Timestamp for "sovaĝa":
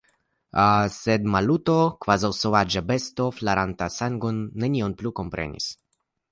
2.39-2.83